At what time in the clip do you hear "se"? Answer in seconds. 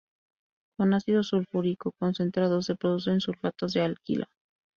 2.63-2.75